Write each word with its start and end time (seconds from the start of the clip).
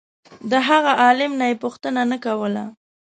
د 0.51 0.53
هغه 0.67 0.91
عالم 1.03 1.31
نه 1.39 1.45
یې 1.49 1.55
پوښتنه 1.63 2.01
نه 2.11 2.17
کوله. 2.25 2.63